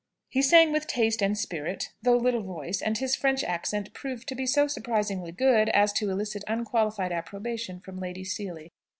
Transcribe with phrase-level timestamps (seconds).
[0.29, 4.35] He sang with taste and spirit, though little voice; and his French accent proved to
[4.35, 8.71] be so surprisingly good, as to elicit unqualified approbation from Lady Seely.